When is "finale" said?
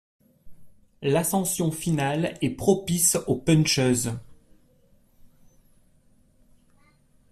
1.71-2.35